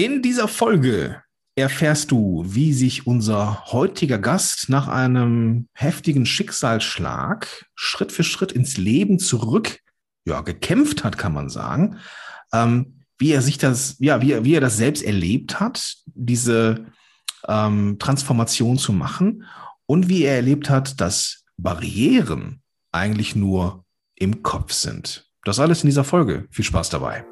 [0.00, 1.22] In dieser Folge
[1.56, 8.78] erfährst du, wie sich unser heutiger Gast nach einem heftigen Schicksalsschlag Schritt für Schritt ins
[8.78, 9.80] Leben zurück
[10.24, 11.98] ja, gekämpft hat, kann man sagen.
[12.50, 16.86] Ähm, wie er sich das, ja, wie wie er das selbst erlebt hat, diese
[17.46, 19.44] ähm, Transformation zu machen
[19.84, 25.28] und wie er erlebt hat, dass Barrieren eigentlich nur im Kopf sind.
[25.44, 26.46] Das alles in dieser Folge.
[26.50, 27.26] Viel Spaß dabei.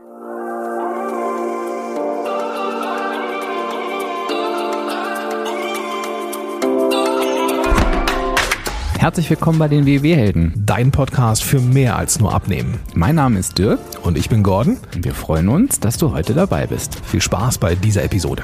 [8.98, 10.54] Herzlich willkommen bei den WW-Helden.
[10.56, 12.80] Dein Podcast für mehr als nur Abnehmen.
[12.94, 13.78] Mein Name ist Dirk.
[14.02, 14.76] Und ich bin Gordon.
[14.92, 16.96] Und wir freuen uns, dass du heute dabei bist.
[17.06, 18.42] Viel Spaß bei dieser Episode.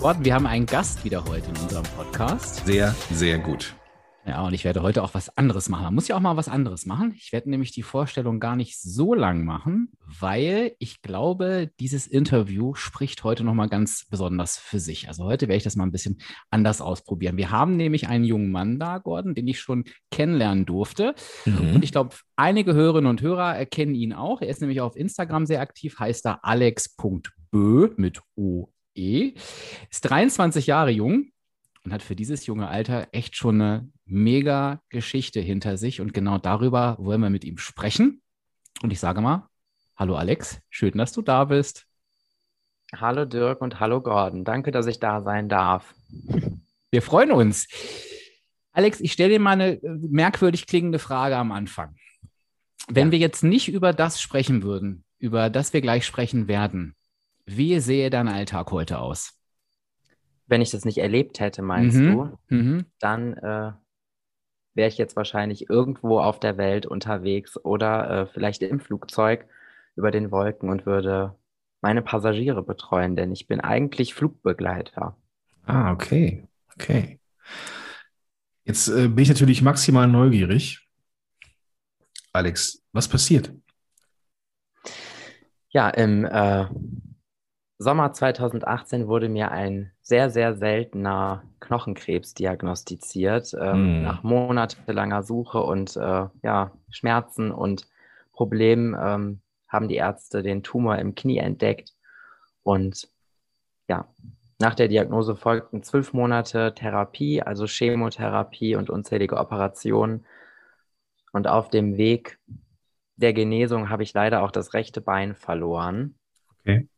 [0.00, 2.66] Gordon, wir haben einen Gast wieder heute in unserem Podcast.
[2.66, 3.77] Sehr, sehr gut.
[4.28, 5.84] Ja, und ich werde heute auch was anderes machen.
[5.84, 7.14] Man muss ja auch mal was anderes machen.
[7.16, 12.74] Ich werde nämlich die Vorstellung gar nicht so lang machen, weil ich glaube, dieses Interview
[12.74, 15.08] spricht heute nochmal ganz besonders für sich.
[15.08, 16.18] Also heute werde ich das mal ein bisschen
[16.50, 17.38] anders ausprobieren.
[17.38, 21.14] Wir haben nämlich einen jungen Mann da, Gordon, den ich schon kennenlernen durfte.
[21.46, 21.76] Mhm.
[21.76, 24.42] Und ich glaube, einige Hörerinnen und Hörer erkennen ihn auch.
[24.42, 29.32] Er ist nämlich auf Instagram sehr aktiv, heißt da alex.bö mit O-E.
[29.90, 31.30] Ist 23 Jahre jung
[31.88, 36.02] und hat für dieses junge Alter echt schon eine mega Geschichte hinter sich.
[36.02, 38.20] Und genau darüber wollen wir mit ihm sprechen.
[38.82, 39.48] Und ich sage mal,
[39.96, 41.86] hallo Alex, schön, dass du da bist.
[42.94, 44.44] Hallo Dirk und hallo Gordon.
[44.44, 45.94] Danke, dass ich da sein darf.
[46.90, 47.66] Wir freuen uns.
[48.72, 51.96] Alex, ich stelle dir mal eine äh, merkwürdig klingende Frage am Anfang.
[52.88, 53.12] Wenn ja.
[53.12, 56.96] wir jetzt nicht über das sprechen würden, über das wir gleich sprechen werden,
[57.46, 59.37] wie sehe dein Alltag heute aus?
[60.48, 62.12] Wenn ich das nicht erlebt hätte, meinst mhm.
[62.12, 62.84] du, mhm.
[62.98, 63.72] dann äh,
[64.74, 69.46] wäre ich jetzt wahrscheinlich irgendwo auf der Welt unterwegs oder äh, vielleicht im Flugzeug
[69.94, 71.34] über den Wolken und würde
[71.80, 75.16] meine Passagiere betreuen, denn ich bin eigentlich Flugbegleiter.
[75.64, 77.20] Ah, okay, okay.
[78.64, 80.88] Jetzt äh, bin ich natürlich maximal neugierig.
[82.32, 83.52] Alex, was passiert?
[85.70, 86.66] Ja, im äh,
[87.80, 93.54] Sommer 2018 wurde mir ein sehr, sehr seltener Knochenkrebs diagnostiziert.
[93.58, 94.02] Ähm, mm.
[94.02, 97.86] Nach monatelanger Suche und äh, ja, Schmerzen und
[98.32, 101.94] Problemen ähm, haben die Ärzte den Tumor im Knie entdeckt.
[102.64, 103.08] Und
[103.88, 104.08] ja,
[104.58, 110.26] nach der Diagnose folgten zwölf Monate Therapie, also Chemotherapie und unzählige Operationen.
[111.32, 112.40] Und auf dem Weg
[113.14, 116.16] der Genesung habe ich leider auch das rechte Bein verloren.
[116.60, 116.88] Okay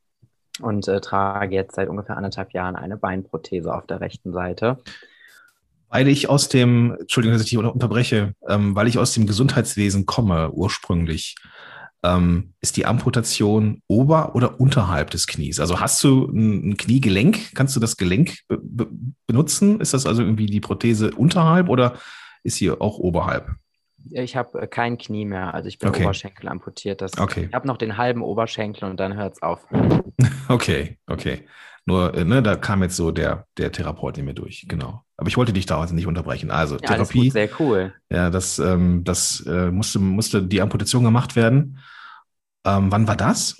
[0.62, 4.78] und äh, trage jetzt seit ungefähr anderthalb Jahren eine Beinprothese auf der rechten Seite.
[5.88, 10.06] Weil ich aus dem, Entschuldigung, dass ich dich unterbreche, ähm, weil ich aus dem Gesundheitswesen
[10.06, 11.34] komme ursprünglich,
[12.02, 15.60] ähm, ist die Amputation ober- oder unterhalb des Knies?
[15.60, 17.54] Also hast du ein, ein Kniegelenk?
[17.54, 18.88] Kannst du das Gelenk be
[19.26, 19.80] benutzen?
[19.80, 21.94] Ist das also irgendwie die Prothese unterhalb oder
[22.42, 23.50] ist sie auch oberhalb?
[24.10, 26.04] Ich habe äh, kein Knie mehr, also ich bin okay.
[26.04, 27.00] Oberschenkel amputiert.
[27.00, 27.46] Das, okay.
[27.48, 29.66] Ich habe noch den halben Oberschenkel und dann hört es auf.
[30.48, 31.46] Okay, okay.
[31.86, 35.04] Nur, äh, ne, da kam jetzt so der, der Therapeut in mir durch, genau.
[35.16, 36.50] Aber ich wollte dich da heute nicht unterbrechen.
[36.50, 37.24] Also ja, Therapie.
[37.24, 37.94] Gut, sehr cool.
[38.10, 41.78] Ja, das, ähm, das äh, musste, musste die Amputation gemacht werden.
[42.64, 43.56] Ähm, wann war das?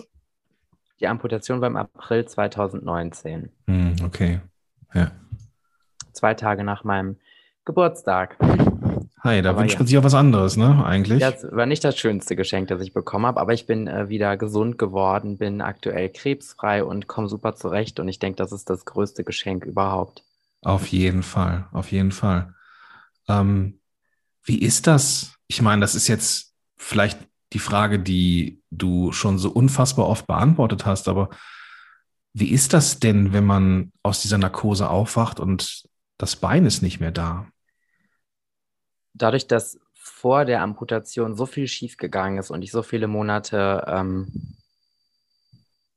[1.00, 3.50] Die Amputation war im April 2019.
[3.67, 4.41] Hm, okay.
[4.93, 5.12] Ja.
[6.12, 7.17] Zwei Tage nach meinem
[7.65, 8.37] Geburtstag.
[9.22, 10.82] Hi, da aber wünscht man sich auch was anderes, ne?
[10.84, 11.20] Eigentlich.
[11.20, 14.36] Das war nicht das schönste Geschenk, das ich bekommen habe, aber ich bin äh, wieder
[14.38, 18.86] gesund geworden, bin aktuell krebsfrei und komme super zurecht und ich denke, das ist das
[18.86, 20.25] größte Geschenk überhaupt.
[20.62, 22.54] Auf jeden Fall, auf jeden Fall.
[23.28, 23.81] Ähm,
[24.42, 25.34] wie ist das?
[25.48, 27.19] Ich meine, das ist jetzt vielleicht
[27.52, 31.28] die Frage, die du schon so unfassbar oft beantwortet hast, aber
[32.32, 35.82] wie ist das denn, wenn man aus dieser Narkose aufwacht und
[36.16, 37.48] das Bein ist nicht mehr da?
[39.15, 44.56] Dadurch, dass vor der Amputation so viel schiefgegangen ist und ich so viele Monate ähm,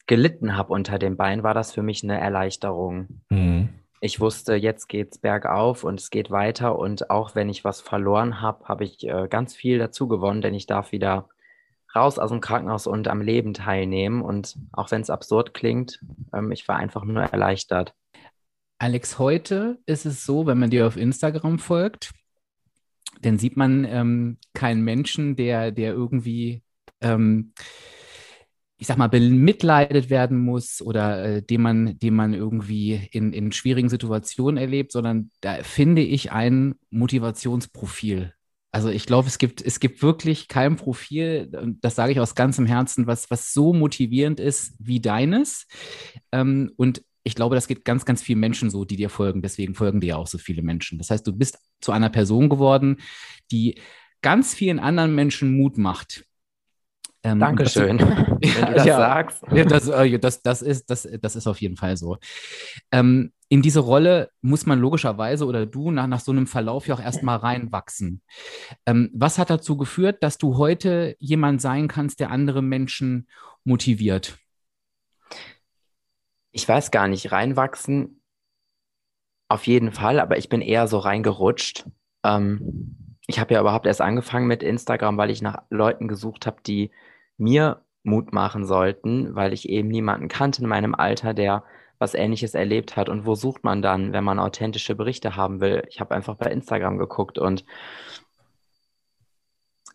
[0.07, 3.21] gelitten habe unter dem Bein, war das für mich eine Erleichterung.
[3.29, 3.69] Mhm.
[4.01, 8.41] Ich wusste, jetzt geht's bergauf und es geht weiter und auch wenn ich was verloren
[8.41, 11.29] habe, habe ich äh, ganz viel dazu gewonnen, denn ich darf wieder
[11.95, 16.01] raus aus dem Krankenhaus und am Leben teilnehmen und auch wenn es absurd klingt,
[16.33, 17.93] ähm, ich war einfach nur erleichtert.
[18.77, 22.11] Alex, heute ist es so, wenn man dir auf Instagram folgt,
[23.25, 26.63] dann sieht man ähm, keinen Menschen, der, der irgendwie,
[27.01, 27.53] ähm,
[28.77, 33.51] ich sag mal, bemitleidet werden muss oder äh, den, man, den man irgendwie in, in
[33.51, 38.33] schwierigen Situationen erlebt, sondern da finde ich ein Motivationsprofil
[38.71, 41.49] Also ich glaube, es gibt, es gibt wirklich kein Profil,
[41.81, 45.67] das sage ich aus ganzem Herzen, was, was so motivierend ist wie deines.
[46.31, 49.41] Ähm, und ich glaube, das geht ganz, ganz vielen Menschen so, die dir folgen.
[49.41, 50.97] Deswegen folgen dir auch so viele Menschen.
[50.97, 52.97] Das heißt, du bist zu einer Person geworden,
[53.51, 53.79] die
[54.21, 56.25] ganz vielen anderen Menschen Mut macht.
[57.25, 58.09] Ähm, Dankeschön, das,
[58.41, 59.43] wenn du das ja, sagst.
[59.53, 62.17] Ja, das, äh, das, das, ist, das, das ist auf jeden Fall so.
[62.91, 66.95] Ähm, in diese Rolle muss man logischerweise oder du nach, nach so einem Verlauf ja
[66.95, 68.21] auch erstmal reinwachsen.
[68.85, 73.27] Ähm, was hat dazu geführt, dass du heute jemand sein kannst, der andere Menschen
[73.63, 74.37] motiviert?
[76.53, 78.21] Ich weiß gar nicht, reinwachsen
[79.49, 81.85] auf jeden Fall, aber ich bin eher so reingerutscht.
[82.23, 86.57] Ähm, ich habe ja überhaupt erst angefangen mit Instagram, weil ich nach Leuten gesucht habe,
[86.65, 86.91] die
[87.37, 91.63] mir Mut machen sollten, weil ich eben niemanden kannte in meinem Alter, der
[91.99, 93.09] was Ähnliches erlebt hat.
[93.09, 95.83] Und wo sucht man dann, wenn man authentische Berichte haben will?
[95.89, 97.63] Ich habe einfach bei Instagram geguckt und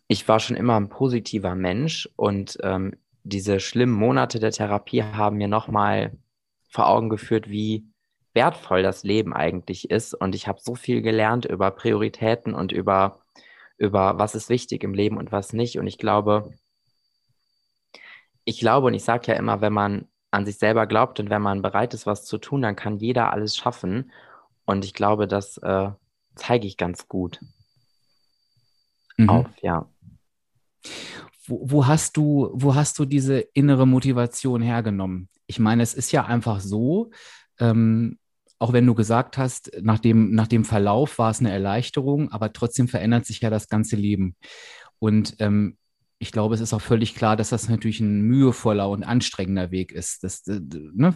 [0.07, 2.95] ich war schon immer ein positiver Mensch und ähm,
[3.25, 6.13] diese schlimmen Monate der Therapie haben mir nochmal
[6.69, 7.87] vor Augen geführt, wie
[8.35, 10.15] wertvoll das Leben eigentlich ist.
[10.15, 13.21] Und ich habe so viel gelernt über Prioritäten und über,
[13.79, 15.79] über was ist wichtig im Leben und was nicht.
[15.79, 16.53] Und ich glaube,
[18.45, 21.43] ich glaube und ich sage ja immer, wenn man an sich selber glaubt und wenn
[21.43, 24.13] man bereit ist, was zu tun, dann kann jeder alles schaffen.
[24.67, 25.91] Und ich glaube, das äh,
[26.35, 27.41] zeige ich ganz gut
[29.17, 29.29] mhm.
[29.29, 29.87] auf, ja.
[31.47, 35.29] Wo, wo, hast du, wo hast du diese innere Motivation hergenommen?
[35.49, 37.11] Ich meine, es ist ja einfach so,
[37.59, 38.19] ähm,
[38.61, 42.53] auch wenn du gesagt hast, nach dem, nach dem Verlauf war es eine Erleichterung, aber
[42.53, 44.37] trotzdem verändert sich ja das ganze Leben.
[44.99, 45.77] Und ähm,
[46.21, 49.93] ich glaube, es ist auch völlig klar, dass das natürlich ein mühevoller und anstrengender Weg
[49.93, 50.25] ist.
[50.25, 51.15] Das ne,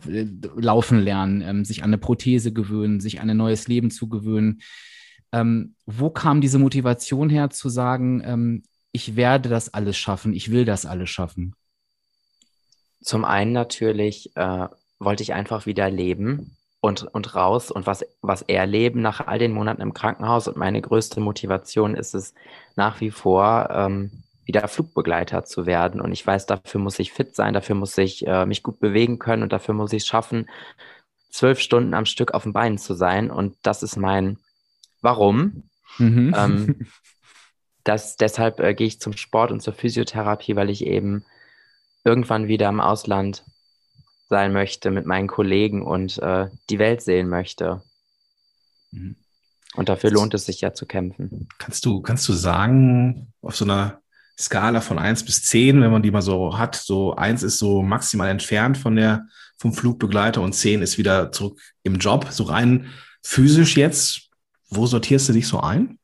[0.57, 4.61] Laufen lernen, ähm, sich an eine Prothese gewöhnen, sich an ein neues Leben zu gewöhnen.
[5.33, 8.63] Ähm, wo kam diese Motivation her, zu sagen, ähm,
[8.93, 11.55] ich werde das alles schaffen, ich will das alles schaffen?
[13.03, 14.69] Zum einen natürlich äh,
[14.99, 19.53] wollte ich einfach wieder leben und, und raus und was, was erleben nach all den
[19.53, 20.49] Monaten im Krankenhaus.
[20.49, 22.35] Und meine größte Motivation ist es
[22.75, 26.01] nach wie vor, ähm, wieder Flugbegleiter zu werden.
[26.01, 29.19] Und ich weiß, dafür muss ich fit sein, dafür muss ich äh, mich gut bewegen
[29.19, 30.49] können und dafür muss ich es schaffen,
[31.31, 33.31] zwölf Stunden am Stück auf den Beinen zu sein.
[33.31, 34.39] Und das ist mein
[35.01, 35.65] Warum.
[35.99, 36.35] Mhm.
[36.37, 36.87] Ähm,
[37.85, 41.25] das, deshalb äh, gehe ich zum Sport und zur Physiotherapie, weil ich eben
[42.05, 43.45] irgendwann wieder im Ausland
[44.29, 47.83] sein möchte mit meinen Kollegen und äh, die Welt sehen möchte.
[48.91, 49.17] Mhm.
[49.75, 51.49] Und dafür lohnt es sich ja zu kämpfen.
[51.59, 54.01] Kannst du, kannst du sagen, auf so einer
[54.39, 56.75] Skala von 1 bis 10, wenn man die mal so hat.
[56.75, 59.27] So 1 ist so maximal entfernt von der,
[59.59, 62.27] vom Flugbegleiter und 10 ist wieder zurück im Job.
[62.31, 62.91] So rein
[63.23, 64.31] physisch jetzt,
[64.69, 65.99] wo sortierst du dich so ein?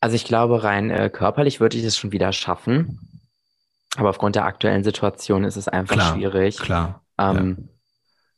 [0.00, 3.09] Also ich glaube, rein äh, körperlich würde ich es schon wieder schaffen.
[3.96, 6.58] Aber aufgrund der aktuellen Situation ist es einfach klar, schwierig.
[6.58, 7.02] Klar.
[7.18, 7.68] Ähm,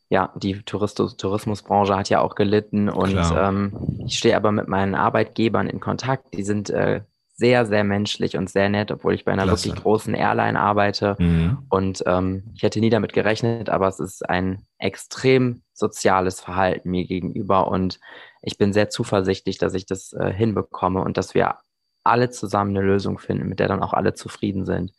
[0.08, 0.24] ja.
[0.24, 0.32] ja.
[0.36, 5.68] die Tourismus Tourismusbranche hat ja auch gelitten und ähm, ich stehe aber mit meinen Arbeitgebern
[5.68, 6.34] in Kontakt.
[6.34, 7.02] Die sind äh,
[7.34, 9.66] sehr, sehr menschlich und sehr nett, obwohl ich bei einer Klasse.
[9.66, 11.16] wirklich großen Airline arbeite.
[11.18, 11.58] Mhm.
[11.68, 17.04] Und ähm, ich hätte nie damit gerechnet, aber es ist ein extrem soziales Verhalten mir
[17.04, 17.68] gegenüber.
[17.68, 17.98] Und
[18.42, 21.56] ich bin sehr zuversichtlich, dass ich das äh, hinbekomme und dass wir
[22.04, 24.92] alle zusammen eine Lösung finden, mit der dann auch alle zufrieden sind.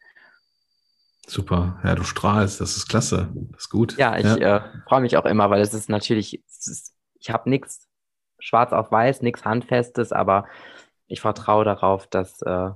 [1.25, 3.97] Super, ja, du strahlst, das ist klasse, das ist gut.
[3.97, 4.57] Ja, ich ja.
[4.57, 7.87] Äh, freue mich auch immer, weil es ist natürlich, es ist, ich habe nichts
[8.39, 10.45] schwarz auf weiß, nichts Handfestes, aber
[11.07, 12.71] ich vertraue darauf, dass äh,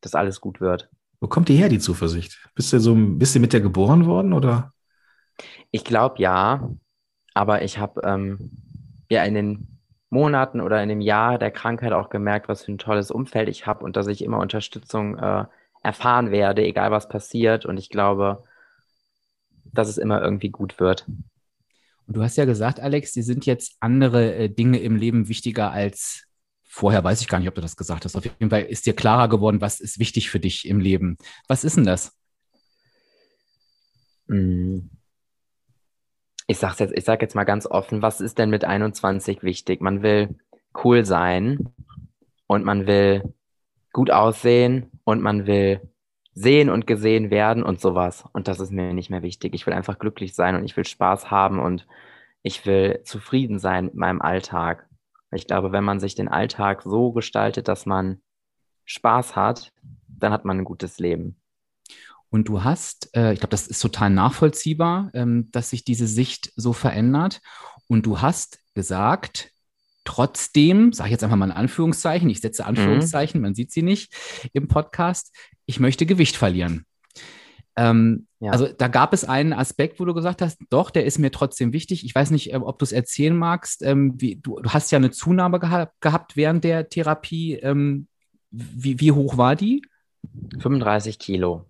[0.00, 0.88] das alles gut wird.
[1.20, 2.38] Wo kommt die her, die Zuversicht?
[2.54, 4.72] Bist du so bist du mit der geboren worden oder?
[5.70, 6.68] Ich glaube ja,
[7.32, 8.50] aber ich habe ähm,
[9.08, 9.80] ja in den
[10.10, 13.66] Monaten oder in dem Jahr der Krankheit auch gemerkt, was für ein tolles Umfeld ich
[13.66, 15.44] habe und dass ich immer Unterstützung äh,
[15.84, 17.66] erfahren werde, egal was passiert.
[17.66, 18.44] Und ich glaube,
[19.64, 21.06] dass es immer irgendwie gut wird.
[22.06, 25.70] Und du hast ja gesagt, Alex, dir sind jetzt andere äh, Dinge im Leben wichtiger
[25.70, 26.24] als
[26.76, 28.16] Vorher weiß ich gar nicht, ob du das gesagt hast.
[28.16, 31.16] Auf jeden Fall ist dir klarer geworden, was ist wichtig für dich im Leben.
[31.46, 32.18] Was ist denn das?
[34.26, 34.90] Hm.
[36.48, 39.82] Ich sage jetzt, ich sag jetzt mal ganz offen, was ist denn mit 21 wichtig?
[39.82, 40.36] Man will
[40.82, 41.72] cool sein
[42.48, 43.22] und man will
[43.94, 45.80] gut aussehen und man will
[46.34, 48.24] sehen und gesehen werden und sowas.
[48.32, 49.54] Und das ist mir nicht mehr wichtig.
[49.54, 51.86] Ich will einfach glücklich sein und ich will Spaß haben und
[52.42, 54.86] ich will zufrieden sein mit meinem Alltag.
[55.32, 58.20] Ich glaube, wenn man sich den Alltag so gestaltet, dass man
[58.84, 59.72] Spaß hat,
[60.08, 61.40] dann hat man ein gutes Leben.
[62.30, 66.52] Und du hast, äh, ich glaube, das ist total nachvollziehbar, ähm, dass sich diese Sicht
[66.56, 67.40] so verändert.
[67.86, 69.52] Und du hast gesagt,
[70.04, 73.46] trotzdem, sage ich jetzt einfach mal in Anführungszeichen, ich setze Anführungszeichen, mhm.
[73.46, 74.12] man sieht sie nicht
[74.52, 75.34] im Podcast,
[75.66, 76.86] ich möchte Gewicht verlieren.
[77.76, 78.52] Ähm, ja.
[78.52, 81.72] Also da gab es einen Aspekt, wo du gesagt hast, doch, der ist mir trotzdem
[81.72, 82.04] wichtig.
[82.04, 83.82] Ich weiß nicht, äh, ob du es erzählen magst.
[83.82, 87.54] Ähm, wie, du, du, hast ja eine Zunahme geha gehabt während der Therapie.
[87.54, 88.06] Ähm,
[88.50, 89.82] wie, wie hoch war die?
[90.60, 91.66] 35 Kilo.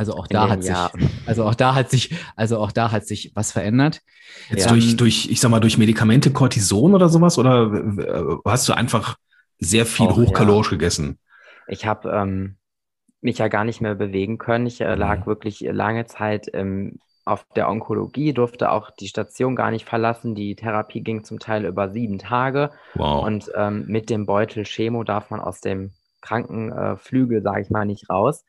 [0.00, 0.74] Also auch da hat sich,
[1.26, 4.00] also auch da hat sich, also auch da hat sich was verändert.
[4.48, 4.72] Jetzt ja.
[4.72, 7.36] durch, durch, ich sag mal, durch Medikamente, Cortison oder sowas?
[7.36, 9.18] Oder äh, hast du einfach
[9.58, 10.78] sehr viel auch, hochkalorisch ja.
[10.78, 11.18] gegessen?
[11.68, 12.56] Ich habe ähm,
[13.20, 14.64] mich ja gar nicht mehr bewegen können.
[14.64, 15.26] Ich äh, lag mhm.
[15.26, 20.34] wirklich lange Zeit ähm, auf der Onkologie, durfte auch die Station gar nicht verlassen.
[20.34, 22.70] Die Therapie ging zum Teil über sieben Tage.
[22.94, 23.26] Wow.
[23.26, 25.92] Und ähm, mit dem Beutel Chemo darf man aus dem
[26.22, 28.46] Krankenflügel, äh, sage ich mal, nicht raus.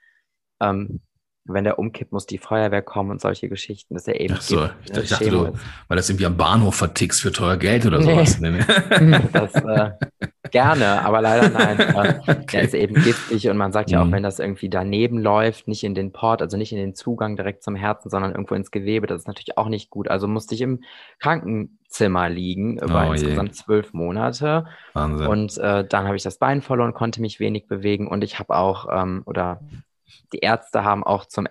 [0.62, 1.02] Ähm,
[1.46, 3.96] wenn der umkippt, muss die Feuerwehr kommen und solche Geschichten.
[3.96, 4.36] Das ist ja eben.
[4.38, 5.54] Ach so, ich, ich dachte, du,
[5.88, 8.40] weil das irgendwie am Bahnhof vertickst für teuer Geld oder sowas.
[8.40, 8.60] Nee.
[9.34, 9.92] das, äh,
[10.52, 12.20] gerne, aber leider nein.
[12.28, 12.46] okay.
[12.52, 14.12] Der ist eben giftig und man sagt ja auch, mhm.
[14.12, 17.64] wenn das irgendwie daneben läuft, nicht in den Port, also nicht in den Zugang direkt
[17.64, 20.10] zum Herzen, sondern irgendwo ins Gewebe, das ist natürlich auch nicht gut.
[20.10, 20.82] Also musste ich im
[21.20, 24.66] Krankenzimmer liegen über oh, insgesamt zwölf Monate.
[24.94, 25.28] Wahnsinn.
[25.28, 28.56] Und äh, dann habe ich das Bein verloren, konnte mich wenig bewegen und ich habe
[28.56, 29.62] auch, ähm, oder
[30.34, 31.48] die Ärzte haben auch zum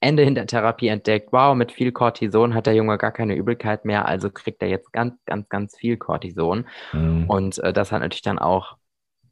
[0.00, 3.84] Ende in der Therapie entdeckt, wow, mit viel Cortison hat der Junge gar keine Übelkeit
[3.84, 6.66] mehr, also kriegt er jetzt ganz, ganz, ganz viel Cortison.
[6.92, 7.24] Mhm.
[7.28, 8.76] Und äh, das hat natürlich dann auch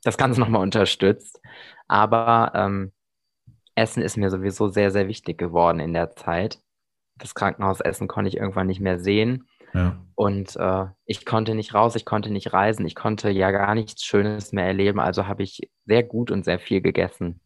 [0.02, 1.40] das Ganze nochmal unterstützt.
[1.86, 2.92] Aber ähm,
[3.74, 6.58] Essen ist mir sowieso sehr, sehr wichtig geworden in der Zeit.
[7.18, 9.46] Das Krankenhausessen konnte ich irgendwann nicht mehr sehen.
[9.72, 9.96] Ja.
[10.14, 14.04] Und äh, ich konnte nicht raus, ich konnte nicht reisen, ich konnte ja gar nichts
[14.04, 15.00] Schönes mehr erleben.
[15.00, 17.40] Also habe ich sehr gut und sehr viel gegessen.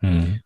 [0.00, 0.40] Mhm.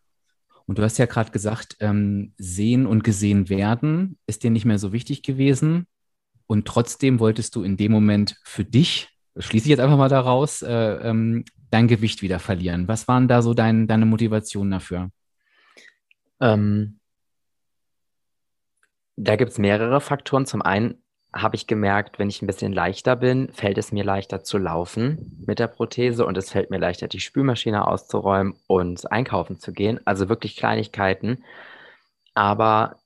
[0.66, 4.78] Und du hast ja gerade gesagt, ähm, sehen und gesehen werden ist dir nicht mehr
[4.78, 5.87] so wichtig gewesen.
[6.47, 10.62] Und trotzdem wolltest du in dem Moment für dich, schließe ich jetzt einfach mal daraus,
[10.62, 12.88] äh, ähm, dein Gewicht wieder verlieren.
[12.88, 15.11] Was waren da so dein, deine Motivation dafür?
[16.40, 17.00] Ähm,
[19.16, 20.47] da gibt es mehrere Faktoren.
[20.47, 21.00] Zum einen
[21.33, 25.45] habe ich gemerkt, wenn ich ein bisschen leichter bin, fällt es mir leichter zu laufen
[25.47, 30.01] mit der Prothese und es fällt mir leichter, die Spülmaschine auszuräumen und einkaufen zu gehen.
[30.07, 31.45] Also wirklich Kleinigkeiten.
[32.35, 32.97] Aber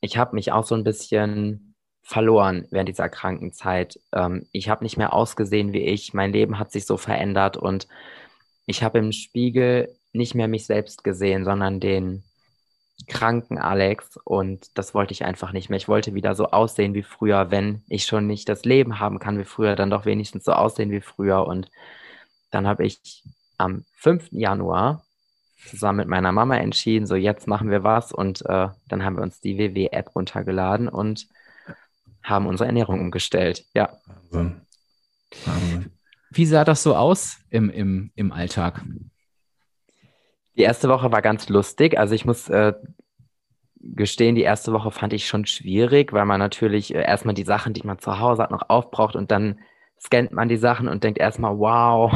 [0.00, 4.00] ich habe mich auch so ein bisschen verloren während dieser Krankenzeit.
[4.12, 6.14] Ähm, ich habe nicht mehr ausgesehen wie ich.
[6.14, 7.86] Mein Leben hat sich so verändert und
[8.66, 12.24] ich habe im Spiegel nicht mehr mich selbst gesehen, sondern den
[13.08, 15.76] kranken Alex und das wollte ich einfach nicht mehr.
[15.76, 19.38] Ich wollte wieder so aussehen wie früher, wenn ich schon nicht das Leben haben kann
[19.38, 21.46] wie früher, dann doch wenigstens so aussehen wie früher.
[21.46, 21.70] Und
[22.50, 23.24] dann habe ich
[23.58, 24.28] am 5.
[24.32, 25.04] Januar
[25.68, 29.22] zusammen mit meiner Mama entschieden, so jetzt machen wir was und äh, dann haben wir
[29.22, 31.28] uns die WW-App runtergeladen und
[32.22, 33.64] haben unsere Ernährung umgestellt.
[33.74, 33.98] Ja.
[34.30, 34.60] Wahnsinn.
[35.44, 35.92] Wahnsinn.
[36.30, 38.82] Wie sah das so aus im, im, im Alltag?
[40.56, 41.98] Die erste Woche war ganz lustig.
[41.98, 42.74] Also ich muss äh,
[43.82, 47.72] gestehen, die erste Woche fand ich schon schwierig, weil man natürlich äh, erstmal die Sachen,
[47.72, 49.60] die man zu Hause hat, noch aufbraucht und dann
[50.00, 52.12] scannt man die Sachen und denkt erstmal, wow,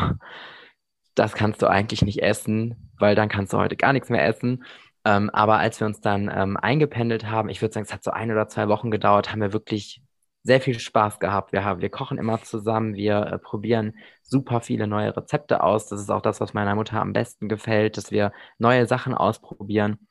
[1.15, 4.65] das kannst du eigentlich nicht essen, weil dann kannst du heute gar nichts mehr essen.
[5.05, 8.11] Ähm, aber als wir uns dann ähm, eingependelt haben, ich würde sagen, es hat so
[8.11, 10.03] ein oder zwei Wochen gedauert, haben wir wirklich
[10.47, 11.53] sehr viel Spaß gehabt.
[11.53, 15.89] Wir, haben, wir kochen immer zusammen, wir äh, probieren super viele neue Rezepte aus.
[15.89, 20.07] Das ist auch das, was meiner Mutter am besten gefällt, dass wir neue Sachen ausprobieren.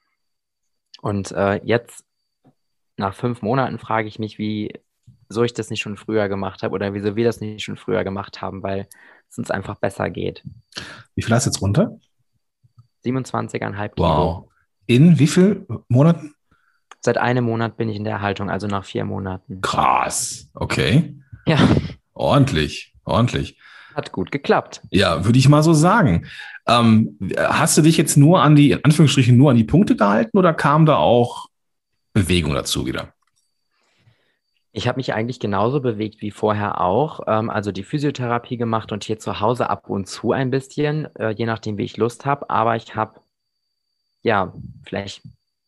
[1.02, 2.04] Und äh, jetzt,
[2.98, 6.94] nach fünf Monaten, frage ich mich, wieso ich das nicht schon früher gemacht habe oder
[6.94, 8.90] wieso wir das nicht schon früher gemacht haben, weil
[9.30, 10.44] es uns einfach besser geht.
[11.16, 11.98] Wie viel hast du jetzt runter?
[13.06, 14.08] 27,5 Kilo.
[14.08, 14.52] Wow.
[14.86, 16.35] In wie vielen Monaten?
[17.06, 19.62] Seit einem Monat bin ich in der Erhaltung, also nach vier Monaten.
[19.62, 20.50] Krass.
[20.56, 21.16] Okay.
[21.46, 21.60] Ja.
[22.16, 23.60] Ordentlich, ordentlich.
[23.94, 24.82] Hat gut geklappt.
[24.90, 26.26] Ja, würde ich mal so sagen.
[26.66, 30.36] Ähm, hast du dich jetzt nur an die, in Anführungsstrichen, nur an die Punkte gehalten
[30.36, 31.46] oder kam da auch
[32.14, 33.14] Bewegung dazu wieder?
[34.72, 37.20] Ich habe mich eigentlich genauso bewegt wie vorher auch.
[37.28, 41.30] Ähm, also die Physiotherapie gemacht und hier zu Hause ab und zu ein bisschen, äh,
[41.30, 42.50] je nachdem, wie ich Lust habe.
[42.50, 43.20] Aber ich habe
[44.24, 45.22] ja vielleicht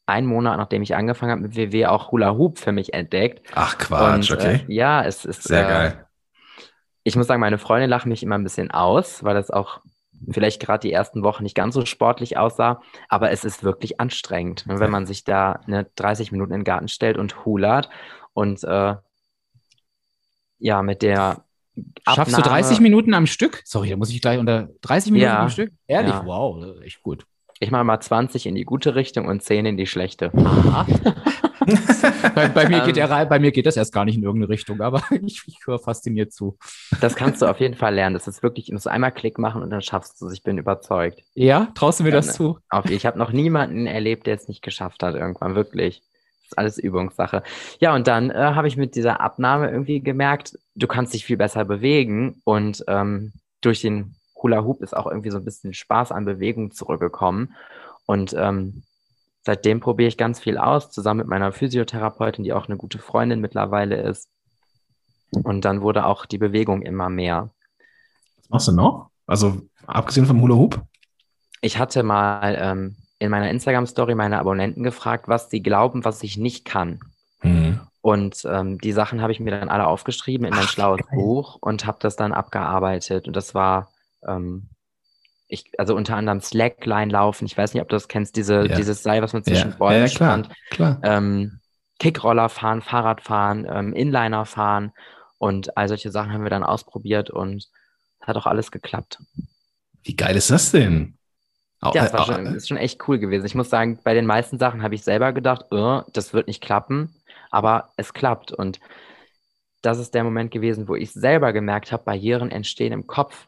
[0.08, 3.46] einen Monat, nachdem ich angefangen habe mit WW, auch Hula Hoop für mich entdeckt.
[3.54, 4.62] Ach Quatsch, und, okay.
[4.68, 6.08] Äh, ja, es ist sehr äh, geil.
[7.04, 9.82] Ich muss sagen, meine Freunde lachen mich immer ein bisschen aus, weil das auch
[10.30, 14.66] vielleicht gerade die ersten Wochen nicht ganz so sportlich aussah, aber es ist wirklich anstrengend,
[14.66, 17.90] ne, wenn man sich da eine 30 Minuten in den Garten stellt und hulat
[18.34, 18.96] und äh,
[20.60, 21.44] ja, mit der
[22.10, 23.62] Schaffst du 30 Minuten am Stück?
[23.64, 25.72] Sorry, da muss ich gleich unter 30 Minuten ja, am Stück?
[25.86, 26.26] Ehrlich, ja.
[26.26, 27.28] wow, echt gut.
[27.60, 30.30] Ich mache mal 20 in die gute Richtung und 10 in die schlechte.
[32.36, 33.10] bei, bei, mir geht ähm.
[33.10, 35.80] der, bei mir geht das erst gar nicht in irgendeine Richtung, aber ich, ich höre
[35.80, 36.58] fasziniert zu.
[37.02, 38.14] Das kannst du auf jeden Fall lernen.
[38.14, 40.34] Das ist wirklich, du musst einmal Klick machen und dann schaffst du es.
[40.34, 41.24] Ich bin überzeugt.
[41.34, 42.60] Ja, traust du mir das zu?
[42.70, 46.04] Auf, ich habe noch niemanden erlebt, der es nicht geschafft hat, irgendwann, wirklich.
[46.42, 47.42] Das ist alles Übungssache.
[47.80, 51.38] Ja, und dann äh, habe ich mit dieser Abnahme irgendwie gemerkt, du kannst dich viel
[51.38, 56.12] besser bewegen und ähm, durch den Hula Hoop ist auch irgendwie so ein bisschen Spaß
[56.12, 57.56] an Bewegung zurückgekommen.
[58.06, 58.84] Und ähm,
[59.44, 63.42] seitdem probiere ich ganz viel aus, zusammen mit meiner Physiotherapeutin, die auch eine gute Freundin
[63.42, 64.30] mittlerweile ist.
[65.32, 67.50] Und dann wurde auch die Bewegung immer mehr.
[68.38, 69.10] Was machst du noch?
[69.26, 70.82] Also abgesehen vom Hula Hoop?
[71.62, 76.38] Ich hatte mal ähm, in meiner Instagram-Story meine Abonnenten gefragt, was sie glauben, was ich
[76.38, 77.00] nicht kann.
[77.42, 77.80] Mhm.
[78.02, 81.16] Und ähm, die Sachen habe ich mir dann alle aufgeschrieben in ein Ach, schlaues geil.
[81.16, 83.28] Buch und habe das dann abgearbeitet.
[83.28, 83.90] Und das war
[84.28, 84.70] ähm,
[85.48, 87.46] ich, also unter anderem Slackline laufen.
[87.46, 88.76] Ich weiß nicht, ob du das kennst, diese, ja.
[88.76, 89.78] dieses Seil, was man zwischen ja.
[89.78, 91.00] Bäumen ja, klar, klar.
[91.04, 91.60] Ähm,
[92.00, 94.92] Kickroller fahren, Fahrrad fahren, ähm, Inliner fahren
[95.38, 97.68] und all solche Sachen haben wir dann ausprobiert und
[98.22, 99.20] hat auch alles geklappt.
[100.04, 101.18] Wie geil ist das denn?
[101.82, 103.46] Ja, das, war schon, das ist schon echt cool gewesen.
[103.46, 106.62] Ich muss sagen, bei den meisten Sachen habe ich selber gedacht, oh, das wird nicht
[106.62, 107.16] klappen,
[107.52, 108.52] aber es klappt.
[108.52, 108.80] Und
[109.84, 113.48] das ist der Moment gewesen, wo ich selber gemerkt habe, Barrieren entstehen im Kopf.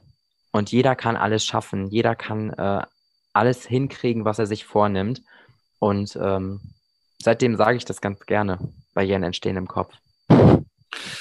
[0.51, 2.81] Und jeder kann alles schaffen, jeder kann äh,
[3.33, 5.21] alles hinkriegen, was er sich vornimmt.
[5.79, 6.61] Und ähm,
[7.21, 8.59] seitdem sage ich das ganz gerne.
[8.93, 9.95] Barrieren entstehen im Kopf.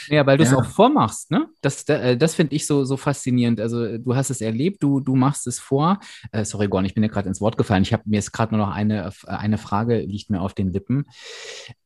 [0.08, 0.56] Ja, weil du es ja.
[0.56, 1.46] auch vormachst, ne?
[1.60, 3.60] Das, äh, das finde ich so, so faszinierend.
[3.60, 6.00] Also du hast es erlebt, du, du machst es vor.
[6.32, 7.82] Äh, sorry, Gorn, ich bin dir gerade ins Wort gefallen.
[7.82, 11.04] Ich habe mir jetzt gerade nur noch eine, eine Frage, liegt mir auf den Lippen.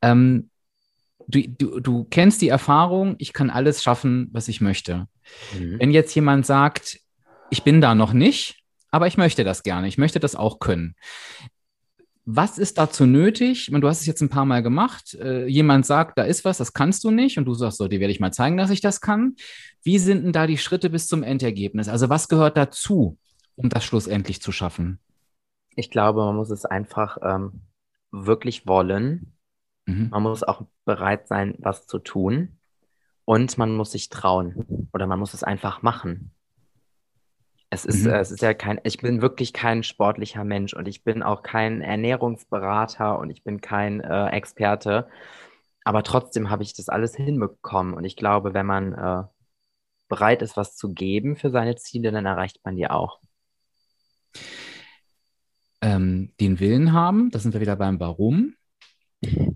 [0.01, 0.49] Ähm,
[1.27, 5.07] du, du, du kennst die Erfahrung, ich kann alles schaffen, was ich möchte.
[5.57, 5.79] Mhm.
[5.79, 6.99] Wenn jetzt jemand sagt,
[7.53, 9.87] ich bin da noch nicht, aber ich möchte das gerne.
[9.87, 10.95] Ich möchte das auch können.
[12.25, 13.69] Was ist dazu nötig?
[13.69, 15.13] Meine, du hast es jetzt ein paar Mal gemacht.
[15.13, 17.37] Äh, jemand sagt, da ist was, das kannst du nicht.
[17.37, 19.35] Und du sagst so, dir werde ich mal zeigen, dass ich das kann.
[19.83, 21.89] Wie sind denn da die Schritte bis zum Endergebnis?
[21.89, 23.19] Also was gehört dazu,
[23.55, 24.97] um das schlussendlich zu schaffen?
[25.75, 27.61] Ich glaube, man muss es einfach ähm,
[28.09, 29.35] wirklich wollen.
[29.85, 30.07] Mhm.
[30.09, 32.57] Man muss auch bereit sein, was zu tun.
[33.25, 34.89] Und man muss sich trauen.
[34.91, 36.31] Oder man muss es einfach machen.
[37.73, 38.13] Es ist, mhm.
[38.13, 41.81] es ist ja kein, ich bin wirklich kein sportlicher Mensch und ich bin auch kein
[41.81, 45.07] Ernährungsberater und ich bin kein äh, Experte.
[45.83, 47.95] Aber trotzdem habe ich das alles hinbekommen.
[47.95, 49.23] Und ich glaube, wenn man äh,
[50.07, 53.19] bereit ist, was zu geben für seine Ziele, dann erreicht man die auch.
[55.81, 58.53] Ähm, den Willen haben, da sind wir wieder beim Warum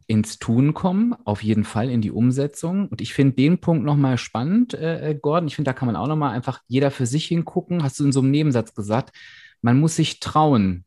[0.07, 2.87] ins Tun kommen, auf jeden Fall in die Umsetzung.
[2.87, 5.47] Und ich finde den Punkt nochmal spannend, äh, äh, Gordon.
[5.47, 7.83] Ich finde, da kann man auch nochmal einfach jeder für sich hingucken.
[7.83, 9.15] Hast du in so einem Nebensatz gesagt,
[9.61, 10.85] man muss sich trauen.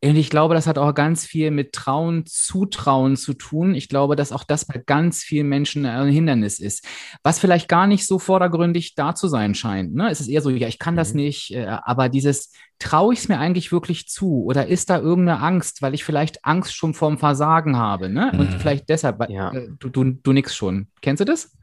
[0.00, 3.74] Und ich glaube, das hat auch ganz viel mit Trauen, Zutrauen zu tun.
[3.74, 6.86] Ich glaube, dass auch das bei ganz vielen Menschen ein Hindernis ist.
[7.24, 9.94] Was vielleicht gar nicht so vordergründig da zu sein scheint.
[9.94, 10.08] Ne?
[10.08, 11.20] Es ist eher so, ja, ich kann das mhm.
[11.20, 14.44] nicht, äh, aber dieses, traue ich es mir eigentlich wirklich zu?
[14.44, 18.08] Oder ist da irgendeine Angst, weil ich vielleicht Angst schon vorm Versagen habe?
[18.08, 18.30] Ne?
[18.32, 18.60] Und mhm.
[18.60, 19.52] vielleicht deshalb, ja.
[19.52, 20.88] äh, du, du, du nix schon.
[21.00, 21.56] Kennst du das?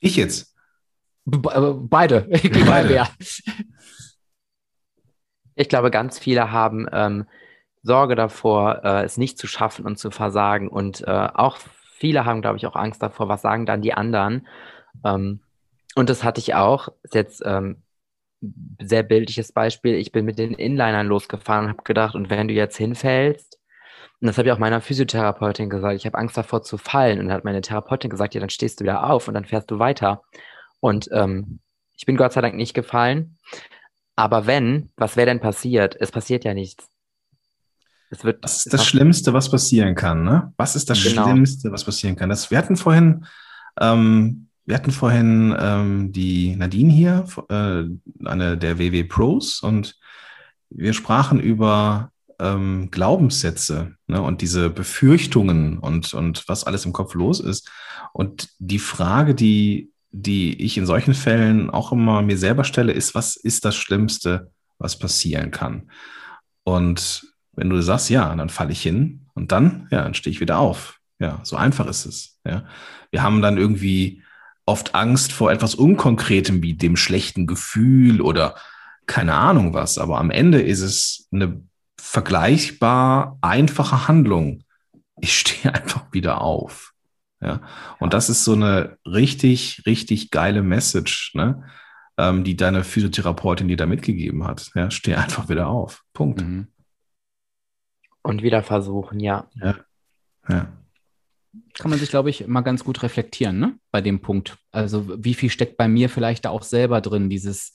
[0.00, 0.56] Ich jetzt?
[1.24, 2.22] Be äh, beide.
[2.66, 2.94] Beide.
[2.94, 3.08] Ja.
[5.54, 7.26] Ich glaube, ganz viele haben ähm,
[7.82, 10.68] Sorge davor, äh, es nicht zu schaffen und zu versagen.
[10.68, 11.58] Und äh, auch
[11.96, 14.46] viele haben, glaube ich, auch Angst davor, was sagen dann die anderen.
[15.04, 15.40] Ähm,
[15.94, 16.88] und das hatte ich auch.
[17.02, 17.82] Ist jetzt ähm,
[18.80, 19.94] sehr bildliches Beispiel.
[19.94, 23.58] Ich bin mit den Inlinern losgefahren und habe gedacht, und wenn du jetzt hinfällst,
[24.20, 27.18] und das habe ich auch meiner Physiotherapeutin gesagt, ich habe Angst davor zu fallen.
[27.18, 29.70] Und dann hat meine Therapeutin gesagt, ja, dann stehst du wieder auf und dann fährst
[29.70, 30.22] du weiter.
[30.80, 31.60] Und ähm,
[31.96, 33.38] ich bin Gott sei Dank nicht gefallen.
[34.20, 35.96] Aber wenn, was wäre denn passiert?
[35.98, 36.86] Es passiert ja nichts.
[38.10, 40.24] Es wird, das ist das Schlimmste, was passieren kann.
[40.24, 40.52] Ne?
[40.58, 41.24] Was ist das genau.
[41.24, 42.28] Schlimmste, was passieren kann?
[42.28, 43.24] Das, wir hatten vorhin,
[43.80, 47.84] ähm, wir hatten vorhin ähm, die Nadine hier, äh,
[48.26, 49.98] eine der WW Pros, und
[50.68, 57.14] wir sprachen über ähm, Glaubenssätze ne, und diese Befürchtungen und, und was alles im Kopf
[57.14, 57.70] los ist.
[58.12, 63.14] Und die Frage, die die ich in solchen Fällen auch immer mir selber stelle, ist,
[63.14, 65.90] was ist das Schlimmste, was passieren kann?
[66.64, 70.40] Und wenn du sagst, ja, dann falle ich hin und dann, ja, dann stehe ich
[70.40, 70.98] wieder auf.
[71.18, 72.38] Ja, so einfach ist es.
[72.44, 72.64] Ja.
[73.10, 74.22] Wir haben dann irgendwie
[74.64, 78.54] oft Angst vor etwas Unkonkretem wie dem schlechten Gefühl oder
[79.06, 79.98] keine Ahnung was.
[79.98, 81.62] Aber am Ende ist es eine
[82.00, 84.64] vergleichbar einfache Handlung.
[85.20, 86.92] Ich stehe einfach wieder auf.
[87.40, 87.62] Ja,
[87.98, 91.64] und das ist so eine richtig, richtig geile Message, ne?
[92.20, 94.70] ähm, die deine Physiotherapeutin dir da mitgegeben hat.
[94.74, 96.02] Ja, steh einfach wieder auf.
[96.12, 96.42] Punkt.
[96.42, 96.68] Mhm.
[98.22, 99.48] Und wieder versuchen, ja.
[99.54, 99.76] Ja.
[100.48, 100.72] ja.
[101.74, 103.78] Kann man sich, glaube ich, mal ganz gut reflektieren, ne?
[103.90, 104.58] Bei dem Punkt.
[104.70, 107.72] Also, wie viel steckt bei mir vielleicht da auch selber drin, dieses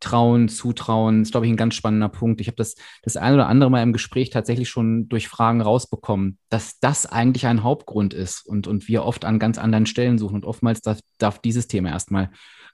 [0.00, 2.40] Trauen, Zutrauen, ist, glaube ich, ein ganz spannender Punkt.
[2.40, 6.38] Ich habe das das ein oder andere Mal im Gespräch tatsächlich schon durch Fragen rausbekommen,
[6.48, 10.36] dass das eigentlich ein Hauptgrund ist und, und wir oft an ganz anderen Stellen suchen
[10.36, 12.30] und oftmals darf, darf dieses Thema erstmal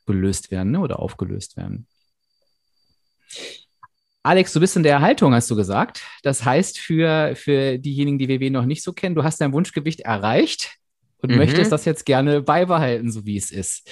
[0.07, 1.87] gelöst werden ne, oder aufgelöst werden.
[4.23, 6.03] Alex, du bist in der Erhaltung, hast du gesagt.
[6.23, 10.01] Das heißt, für, für diejenigen, die WW noch nicht so kennen, du hast dein Wunschgewicht
[10.01, 10.79] erreicht
[11.19, 11.37] und mhm.
[11.37, 13.87] möchtest das jetzt gerne beibehalten, so wie es ist.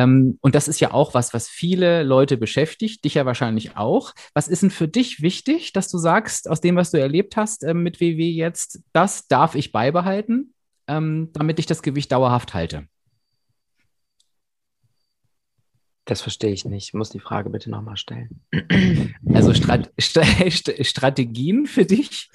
[0.00, 4.14] Ähm, und das ist ja auch was, was viele Leute beschäftigt, dich ja wahrscheinlich auch.
[4.32, 7.64] Was ist denn für dich wichtig, dass du sagst, aus dem, was du erlebt hast
[7.64, 10.54] äh, mit WW jetzt, das darf ich beibehalten,
[10.86, 12.86] ähm, damit ich das Gewicht dauerhaft halte?
[16.06, 16.88] Das verstehe ich nicht.
[16.88, 18.40] Ich muss die Frage bitte nochmal stellen.
[19.32, 22.30] Also Strat St Strategien für dich,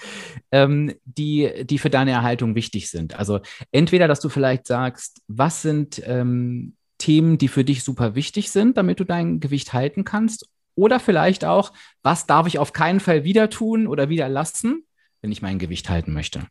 [0.51, 3.17] ähm, die, die für deine Erhaltung wichtig sind.
[3.19, 8.51] Also entweder, dass du vielleicht sagst, was sind ähm, Themen, die für dich super wichtig
[8.51, 10.49] sind, damit du dein Gewicht halten kannst?
[10.75, 11.71] Oder vielleicht auch,
[12.03, 14.85] was darf ich auf keinen Fall wieder tun oder wieder lassen,
[15.21, 16.47] wenn ich mein Gewicht halten möchte?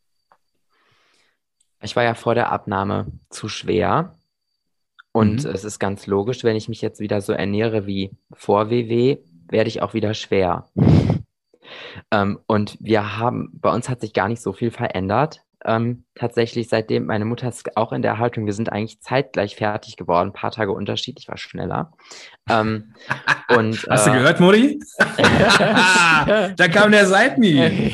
[1.82, 4.14] Ich war ja vor der Abnahme zu schwer
[5.16, 5.50] und mhm.
[5.50, 9.68] es ist ganz logisch, wenn ich mich jetzt wieder so ernähre wie vor WW, werde
[9.68, 10.66] ich auch wieder schwer.
[12.10, 15.44] ähm, und wir haben, bei uns hat sich gar nicht so viel verändert.
[15.64, 19.96] Ähm, tatsächlich, seitdem meine Mutter ist auch in der Haltung, wir sind eigentlich zeitgleich fertig
[19.96, 21.92] geworden, ein paar Tage Unterschied, ich war schneller.
[22.48, 22.94] Ähm,
[23.56, 24.78] und, Hast äh, du gehört, Modi?
[24.98, 27.64] da kam der Seitmi.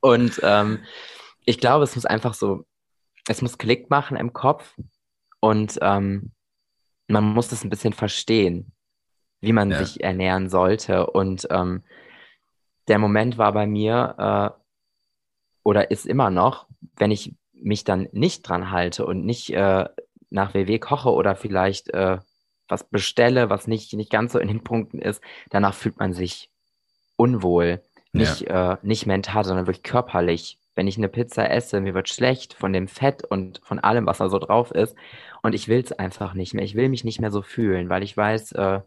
[0.00, 0.78] und ähm,
[1.44, 2.64] ich glaube, es muss einfach so
[3.28, 4.74] es muss Klick machen im Kopf
[5.40, 6.32] und ähm,
[7.08, 8.72] man muss das ein bisschen verstehen,
[9.40, 9.78] wie man ja.
[9.78, 11.06] sich ernähren sollte.
[11.06, 11.82] Und ähm,
[12.88, 14.59] der Moment war bei mir äh,
[15.62, 19.88] oder ist immer noch, wenn ich mich dann nicht dran halte und nicht äh,
[20.30, 22.18] nach WW koche oder vielleicht äh,
[22.68, 25.20] was bestelle, was nicht, nicht ganz so in den Punkten ist,
[25.50, 26.50] danach fühlt man sich
[27.16, 27.82] unwohl.
[28.12, 28.72] Nicht, ja.
[28.72, 32.72] äh, nicht mental, sondern wirklich körperlich wenn ich eine Pizza esse, mir wird schlecht von
[32.72, 34.96] dem Fett und von allem, was da so drauf ist.
[35.42, 36.64] Und ich will es einfach nicht mehr.
[36.64, 38.80] Ich will mich nicht mehr so fühlen, weil ich weiß, äh,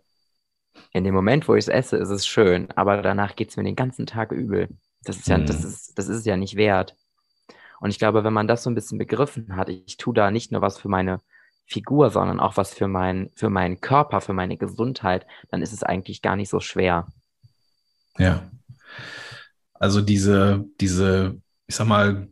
[0.91, 3.63] in dem Moment, wo ich es esse, ist es schön, aber danach geht es mir
[3.63, 4.69] den ganzen Tag übel.
[5.03, 5.45] Das ist ja, mhm.
[5.45, 6.95] das ist, das ist ja nicht wert.
[7.79, 10.51] Und ich glaube, wenn man das so ein bisschen begriffen hat, ich tue da nicht
[10.51, 11.19] nur was für meine
[11.65, 15.83] Figur, sondern auch was für, mein, für meinen Körper, für meine Gesundheit, dann ist es
[15.83, 17.07] eigentlich gar nicht so schwer.
[18.17, 18.49] Ja.
[19.73, 22.27] Also diese, diese ich sag mal,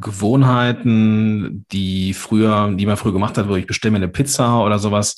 [0.00, 4.78] Gewohnheiten, die früher, die man früher gemacht hat, wo ich bestelle mir eine Pizza oder
[4.78, 5.16] sowas,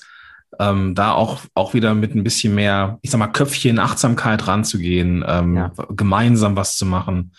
[0.59, 5.25] ähm, da auch, auch wieder mit ein bisschen mehr, ich sag mal, Köpfchen Achtsamkeit ranzugehen,
[5.27, 5.73] ähm, ja.
[5.91, 7.33] gemeinsam was zu machen,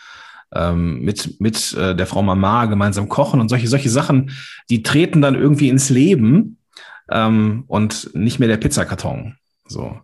[0.53, 4.31] ähm, mit, mit äh, der Frau Mama gemeinsam kochen und solche, solche Sachen,
[4.69, 6.57] die treten dann irgendwie ins Leben
[7.09, 9.37] ähm, und nicht mehr der Pizzakarton.
[9.65, 9.99] So.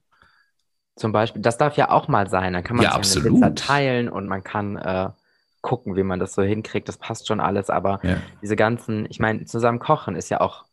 [0.95, 2.53] Zum Beispiel, das darf ja auch mal sein.
[2.53, 5.09] Dann kann man ja, sich eine Pizza teilen und man kann äh,
[5.61, 6.87] gucken, wie man das so hinkriegt.
[6.87, 8.17] Das passt schon alles, aber ja.
[8.41, 10.65] diese ganzen, ich meine, zusammen kochen ist ja auch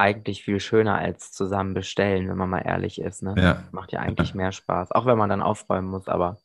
[0.00, 3.22] eigentlich viel schöner als zusammen bestellen, wenn man mal ehrlich ist.
[3.22, 3.34] Ne?
[3.36, 3.62] Ja.
[3.70, 4.36] Macht ja eigentlich ja.
[4.36, 6.38] mehr Spaß, auch wenn man dann aufräumen muss, aber.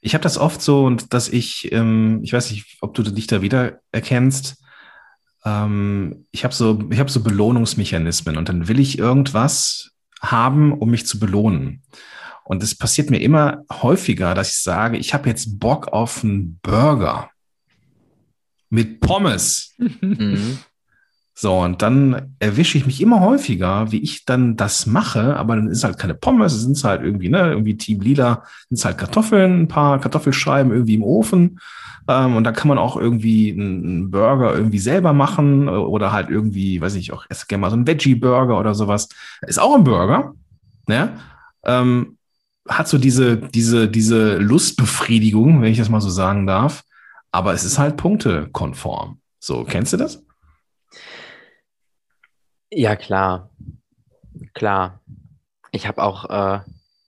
[0.00, 3.26] Ich habe das oft so, und dass ich, ähm, ich weiß nicht, ob du dich
[3.26, 4.62] da wieder erkennst.
[5.44, 10.90] Ähm, ich habe so, ich habe so Belohnungsmechanismen und dann will ich irgendwas haben, um
[10.90, 11.82] mich zu belohnen.
[12.44, 16.58] Und es passiert mir immer häufiger, dass ich sage, ich habe jetzt Bock auf einen
[16.62, 17.30] Burger
[18.70, 19.74] mit Pommes.
[20.00, 20.58] Mhm.
[21.40, 25.68] So, und dann erwische ich mich immer häufiger, wie ich dann das mache, aber dann
[25.68, 29.62] ist halt keine Pommes, es sind halt irgendwie, ne, irgendwie Team Lila, sind halt Kartoffeln,
[29.62, 31.60] ein paar Kartoffelscheiben irgendwie im Ofen.
[32.08, 36.80] Ähm, und da kann man auch irgendwie einen Burger irgendwie selber machen oder halt irgendwie,
[36.80, 39.08] weiß ich auch, esse gerne mal so einen Veggie-Burger oder sowas.
[39.42, 40.34] Ist auch ein Burger,
[40.88, 41.20] ne?
[41.64, 42.16] Ähm,
[42.68, 46.82] hat so diese, diese, diese Lustbefriedigung, wenn ich das mal so sagen darf.
[47.30, 49.20] Aber es ist halt punktekonform.
[49.38, 50.24] So, kennst du das?
[52.70, 53.50] Ja, klar.
[54.54, 55.00] Klar.
[55.70, 56.60] Ich habe auch, äh,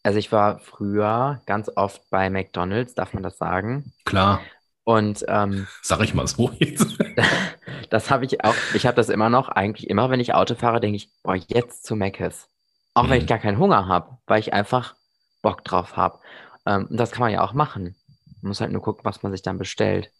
[0.02, 3.92] also ich war früher ganz oft bei McDonalds, darf man das sagen?
[4.04, 4.40] Klar.
[4.84, 6.98] Und ähm, sag ich mal so jetzt.
[7.90, 10.80] das habe ich auch, ich habe das immer noch, eigentlich immer, wenn ich Auto fahre,
[10.80, 12.48] denke ich, boah, jetzt zu Mc's.
[12.94, 13.10] Auch mhm.
[13.10, 14.94] wenn ich gar keinen Hunger habe, weil ich einfach
[15.42, 16.18] Bock drauf habe.
[16.66, 17.94] Ähm, das kann man ja auch machen.
[18.40, 20.10] Man muss halt nur gucken, was man sich dann bestellt.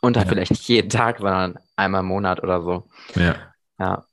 [0.00, 0.28] Und dann ja.
[0.30, 2.88] vielleicht nicht jeden Tag, sondern einmal im Monat oder so.
[3.14, 3.36] Ja.
[3.78, 4.04] Ja.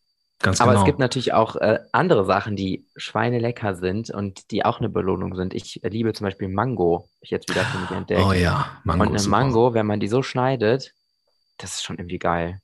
[0.44, 0.82] Ganz Aber genau.
[0.82, 5.36] es gibt natürlich auch äh, andere Sachen, die schweinelecker sind und die auch eine Belohnung
[5.36, 5.54] sind.
[5.56, 8.22] Ich äh, liebe zum Beispiel Mango, habe ich jetzt wieder für mich entdeckt.
[8.24, 9.04] oh ja, Mango.
[9.04, 9.38] und eine super.
[9.38, 10.94] Mango, wenn man die so schneidet,
[11.58, 12.60] das ist schon irgendwie geil.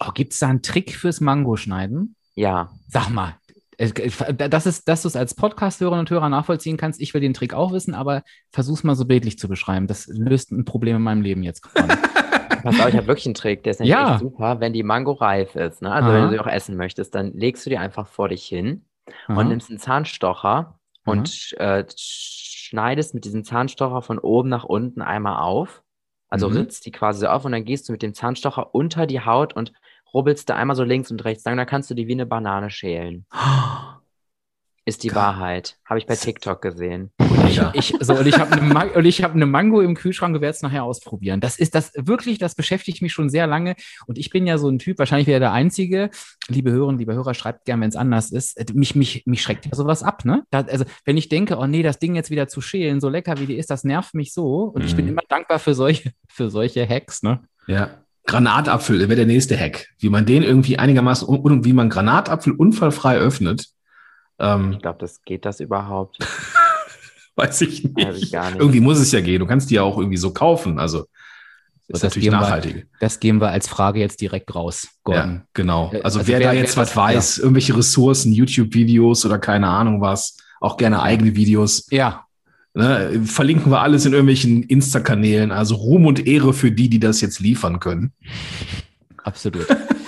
[0.00, 2.16] Oh, Gibt es da einen Trick fürs Mango-Schneiden?
[2.34, 3.36] Ja, Sag mal.
[3.78, 3.92] Es-
[4.36, 7.00] Das ist, dass du es als Podcast-Hörer und Hörer nachvollziehen kannst.
[7.00, 9.86] Ich will den Trick auch wissen, aber versuch's mal so bildlich zu beschreiben.
[9.86, 11.98] Das löst ein Problem in meinem Leben jetzt gerade.
[12.62, 14.12] pass auf, ich habe wirklich einen Trick, der ist nämlich Ja.
[14.12, 14.60] echt super.
[14.60, 15.90] Wenn die Mango reif ist, ne?
[15.92, 16.16] also Aha.
[16.16, 18.84] wenn du sie auch essen möchtest, dann legst du die einfach vor dich hin
[19.28, 25.02] und nimmst einen Zahnstocher und sch- äh, schneidest mit diesem Zahnstocher von oben nach unten
[25.02, 25.82] einmal auf.
[26.28, 26.56] Also Mhm.
[26.58, 29.52] ritzt die quasi so auf und dann gehst du mit dem Zahnstocher unter die Haut
[29.54, 29.72] und
[30.14, 31.56] rubbelst da einmal so links und rechts lang.
[31.56, 33.26] Dann kannst du die wie eine Banane schälen.
[34.84, 35.16] Ist die Geil.
[35.16, 35.76] Wahrheit.
[35.84, 37.12] Habe ich bei TikTok gesehen.
[37.52, 37.70] Ja.
[37.74, 40.54] Ich, so, und ich habe eine, und ich hab eine Mango im Kühlschrank und werde
[40.56, 41.40] es nachher ausprobieren.
[41.40, 43.76] Das ist das wirklich, das beschäftigt mich schon sehr lange.
[44.06, 46.10] Und ich bin ja so ein Typ, wahrscheinlich wäre der Einzige.
[46.48, 48.56] Liebe Hörerinnen, liebe Hörer, schreibt gern, wenn es anders ist.
[48.56, 50.42] Äh, Mich, mich, mich schreckt ja sowas ab, ne?
[50.50, 53.38] Da, also, wenn ich denke, oh nee, das Ding jetzt wieder zu schälen, so lecker
[53.38, 54.64] wie die ist, das nervt mich so.
[54.74, 55.12] Und ich bin Mhm.
[55.12, 57.40] immer dankbar für solche, für solche Hacks, ne?
[57.68, 57.90] Ja.
[58.26, 59.88] Granatapfel wäre der nächste Hack.
[59.98, 63.66] Wie man den irgendwie einigermaßen und, und wie man Granatapfel unfallfrei öffnet.
[64.42, 66.18] Ähm, Ich glaube, das geht das überhaupt.
[67.36, 67.96] weiß ich nicht.
[67.96, 68.60] Weiß ich gar nicht.
[68.60, 69.40] Irgendwie muss es ja gehen.
[69.40, 70.78] Du kannst die ja auch irgendwie so kaufen.
[70.78, 71.08] Also So, ist
[71.88, 72.86] das natürlich geben wir- nachhaltig.
[73.00, 75.34] Das geben wir als Frage jetzt direkt raus, Gordon.
[75.36, 75.90] Ja, genau.
[75.92, 79.38] Äh, Also, also wer, wer- da wer jetzt das- was weiß, irgendwelche Ressourcen, YouTube-Videos oder
[79.38, 82.24] keine Ahnung was, auch gerne eigene Videos, Ja,
[82.74, 85.50] ne, verlinken wir alles in irgendwelchen Insta-Kanälen.
[85.52, 88.12] Also Ruhm und Ehre für die, die das jetzt liefern können.
[89.24, 89.66] absolut.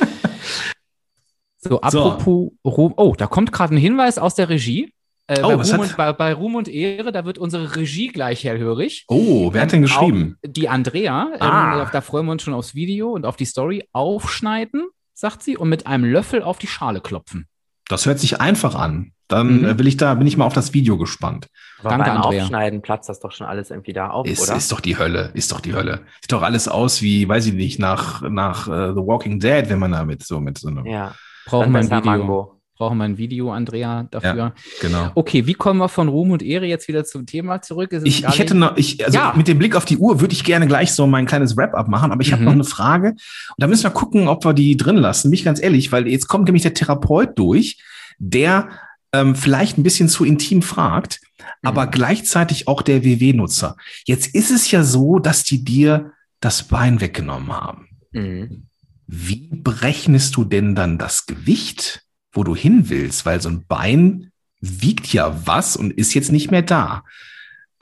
[1.68, 2.94] So, apropos Ruhm.
[2.96, 4.92] Oh, da kommt gerade ein Hinweis aus der Regie.
[5.26, 8.44] Äh, Oh, bei, Ruhm und, bei, bei Ruhm und Ehre, da wird unsere Regie gleich
[8.44, 9.04] hellhörig.
[9.08, 10.36] Oh, wer hat denn Ähm, geschrieben?
[10.44, 11.82] Auch die Andrea, Ah.
[11.82, 13.88] ähm, da freuen wir uns schon aufs Video und auf die Story.
[13.92, 17.46] Aufschneiden, sagt sie, und mit einem Löffel auf die Schale klopfen.
[17.88, 19.12] Das hört sich einfach an.
[19.28, 19.64] Dann Mhm.
[19.64, 21.46] äh, will ich da, bin ich mal auf das Video gespannt.
[21.80, 22.42] Aber Danke, beim Andrea.
[22.42, 24.56] Aufschneiden platzt das doch schon alles irgendwie da auf, Ist, oder?
[24.58, 26.00] ist doch die Hölle, ist doch die Hölle.
[26.20, 29.78] Sieht doch alles aus wie, weiß ich nicht, nach, nach äh, The Walking Dead, wenn
[29.78, 30.84] man da mit so mit so einem.
[30.84, 31.14] ja,
[31.46, 32.00] Brauchen wir ein Video.
[32.04, 32.50] Mango.
[32.76, 34.52] Brauchen wir ein Video, Andrea, dafür.
[34.80, 35.12] Genau.
[35.14, 37.92] Okay, wie kommen wir von Ruhm und Ehre jetzt wieder zum Thema zurück?
[38.02, 39.32] Ich, ich hätte noch, ich, also Ja.
[39.36, 42.10] mit dem Blick auf die Uhr würde ich gerne gleich so mein kleines Wrap-up machen,
[42.10, 42.46] aber ich habe Mhm.
[42.46, 43.10] noch eine Frage.
[43.10, 43.18] Und
[43.58, 45.30] da müssen wir gucken, ob wir die drin lassen.
[45.30, 47.80] Mich ganz ehrlich, weil jetzt kommt nämlich der Therapeut durch,
[48.18, 48.68] der
[49.12, 51.20] ähm, vielleicht ein bisschen zu intim fragt,
[51.62, 51.90] aber Mhm.
[51.92, 53.76] gleichzeitig auch der WW-Nutzer.
[54.04, 57.86] Jetzt ist es ja so, dass die dir das Bein weggenommen haben.
[58.10, 58.66] Mhm.
[59.06, 63.26] Wie berechnest du denn dann das Gewicht, wo du hin willst?
[63.26, 67.04] Weil so ein Bein wiegt ja was und ist jetzt nicht mehr da.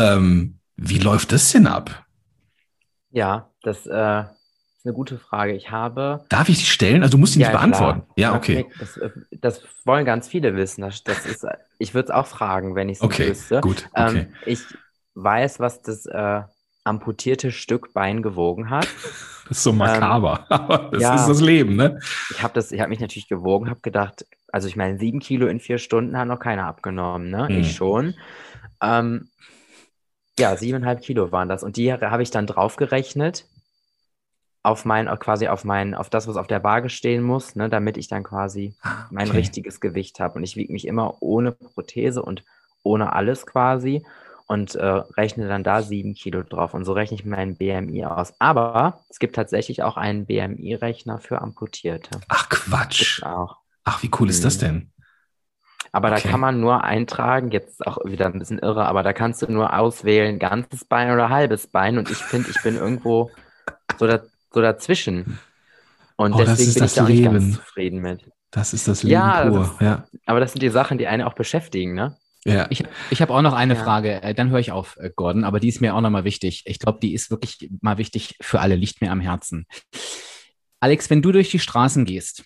[0.01, 2.07] Ähm, wie läuft das denn ab?
[3.11, 5.53] Ja, das äh, ist eine gute Frage.
[5.55, 6.25] Ich habe.
[6.29, 7.03] Darf ich die stellen?
[7.03, 8.03] Also du musst die nicht Ja, beantworten.
[8.03, 8.15] klar.
[8.17, 8.67] Ja, okay.
[8.79, 10.83] Das, äh, das wollen ganz viele wissen.
[10.83, 11.47] Das, das ist,
[11.79, 13.61] ich würde es auch fragen, wenn ich es Okay, nicht wüsste.
[13.61, 13.89] gut.
[13.93, 14.21] Okay.
[14.21, 14.61] Ähm, ich
[15.15, 16.43] weiß, was das äh,
[16.85, 18.89] amputierte Stück Bein gewogen hat.
[19.49, 20.47] Das ist so makaber.
[20.51, 21.15] Aber das ähm, ja.
[21.15, 21.99] ist das Leben, ne?
[22.31, 25.47] Ich habe das, ich habe mich natürlich gewogen, habe gedacht, also ich meine, sieben Kilo
[25.47, 27.49] in vier Stunden hat noch keiner abgenommen, ne?
[27.49, 27.61] Hm.
[27.61, 28.15] Ich schon.
[28.83, 29.29] Ähm,
[30.39, 31.63] ja, siebeneinhalb Kilo waren das.
[31.63, 33.47] Und die habe ich dann draufgerechnet
[34.63, 37.97] auf mein, quasi auf mein, auf das, was auf der Waage stehen muss, ne, damit
[37.97, 39.39] ich dann quasi Ah, mein okay.
[39.39, 40.37] richtiges Gewicht habe.
[40.37, 42.45] Und ich wiege mich immer ohne Prothese und
[42.83, 44.05] ohne alles quasi
[44.53, 44.85] und äh,
[45.17, 46.75] rechne dann da sieben Kilo drauf.
[46.75, 48.35] Und so rechne ich meinen BMI aus.
[48.39, 52.21] Aber es gibt tatsächlich auch einen BMI-Rechner für Amputierte.
[52.29, 53.23] Ach, Quatsch.
[53.25, 54.61] Ach, wie cool ist das Mhm.
[54.61, 54.93] denn?
[55.91, 56.23] Aber Okay.
[56.23, 59.51] da kann man nur eintragen, jetzt auch wieder ein bisschen irre, aber da kannst du
[59.51, 61.99] nur auswählen, ganzes Bein oder halbes Bein.
[61.99, 63.31] Und ich finde, ich bin irgendwo
[63.99, 64.21] so, da,
[64.53, 65.39] so dazwischen.
[66.17, 68.31] Und Oh, deswegen bin ich da auch nicht ganz zufrieden mit.
[68.51, 69.59] Das ist das Leben Ja, pur.
[69.61, 70.05] das- ja.
[70.27, 72.17] Aber das sind die Sachen, die einen auch beschäftigen, ne?
[72.45, 72.67] Ja.
[72.71, 73.83] Ich, ich habe auch noch eine Ja.
[73.83, 76.63] Frage, äh, dann höre ich auf, äh, Gordon, aber die ist mir auch nochmal wichtig.
[76.67, 79.67] Ich glaube, die ist wirklich mal wichtig für alle, liegt mir am Herzen.
[80.81, 82.45] Alex, wenn du durch die Straßen gehst,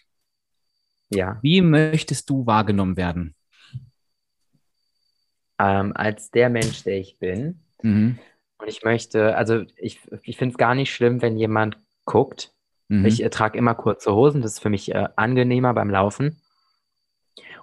[1.11, 1.39] Ja.
[1.43, 3.35] wie möchtest du wahrgenommen werden?
[5.59, 7.61] Ähm, als der Mensch, der ich bin.
[7.83, 8.19] Mhm.
[8.59, 12.53] Und ich möchte, also ich, ich finde es gar nicht schlimm, wenn jemand guckt.
[12.89, 13.07] Mhm.
[13.07, 16.41] Ich äh, trage immer kurze Hosen, das ist für mich äh, angenehmer beim Laufen.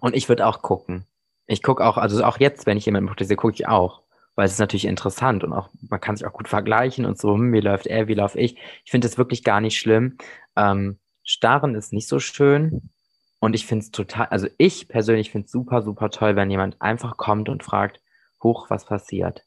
[0.01, 1.05] Und ich würde auch gucken.
[1.47, 4.01] Ich gucke auch, also auch jetzt, wenn ich jemanden fotografiere, gucke ich auch,
[4.35, 7.33] weil es ist natürlich interessant und auch man kann sich auch gut vergleichen und so,
[7.35, 8.57] hm, wie läuft er, wie laufe ich.
[8.85, 10.17] Ich finde es wirklich gar nicht schlimm.
[10.55, 12.89] Ähm, Starren ist nicht so schön
[13.39, 16.81] und ich finde es total, also ich persönlich finde es super, super toll, wenn jemand
[16.81, 18.01] einfach kommt und fragt,
[18.41, 19.45] hoch, was passiert?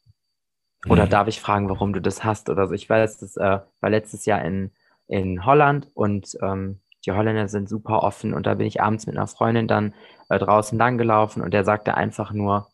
[0.89, 1.09] Oder Mhm.
[1.09, 2.73] darf ich fragen, warum du das hast oder so?
[2.73, 4.71] Ich weiß, das äh, war letztes Jahr in,
[5.07, 9.15] in Holland und ähm, die Holländer sind super offen und da bin ich abends mit
[9.15, 9.93] einer Freundin dann
[10.29, 12.67] äh, draußen langgelaufen und der sagte einfach nur,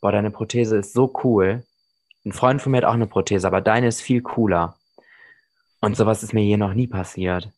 [0.00, 1.64] boah, deine Prothese ist so cool.
[2.24, 4.76] Ein Freund von mir hat auch eine Prothese, aber deine ist viel cooler.
[5.80, 7.50] Und sowas ist mir hier noch nie passiert.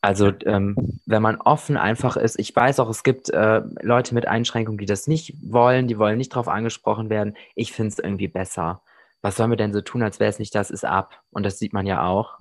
[0.00, 4.28] Also ähm, wenn man offen einfach ist, ich weiß auch, es gibt äh, Leute mit
[4.28, 7.36] Einschränkungen, die das nicht wollen, die wollen nicht darauf angesprochen werden.
[7.56, 8.82] Ich finde es irgendwie besser.
[9.22, 11.20] Was sollen wir denn so tun, als wäre es nicht das, ist ab.
[11.32, 12.38] Und das sieht man ja auch.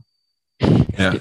[0.60, 1.13] Ja,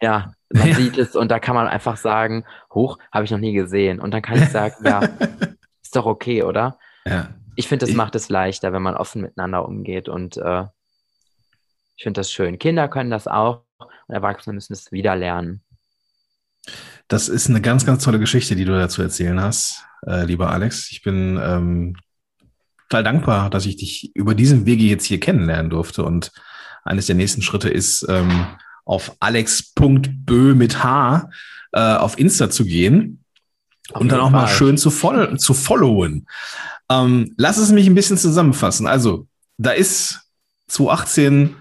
[0.00, 0.74] ja man ja.
[0.74, 4.00] sieht es und da kann man einfach sagen, hoch, habe ich noch nie gesehen.
[4.00, 5.00] Und dann kann ich sagen, ja,
[5.82, 6.78] ist doch okay, oder?
[7.04, 7.34] Ja.
[7.56, 10.64] Ich finde, das ich, macht es leichter, wenn man offen miteinander umgeht und äh,
[11.96, 12.58] ich finde das schön.
[12.58, 15.62] Kinder können das auch und Erwachsene müssen es wieder lernen.
[17.08, 20.90] Das ist eine ganz, ganz tolle Geschichte, die du dazu erzählen hast, äh, lieber Alex.
[20.90, 21.96] Ich bin ähm,
[22.88, 26.04] total dankbar, dass ich dich über diesen Wege jetzt hier kennenlernen durfte.
[26.04, 26.32] Und
[26.84, 28.46] eines der nächsten Schritte ist, ähm,
[28.86, 31.28] auf alex.bö mit H
[31.72, 33.22] äh, auf Insta zu gehen
[33.92, 34.42] auf und dann auch Fall.
[34.42, 36.26] mal schön zu, fol zu followen.
[36.88, 38.86] Ähm, lass es mich ein bisschen zusammenfassen.
[38.86, 39.26] Also,
[39.58, 40.20] da ist
[40.68, 41.56] 2018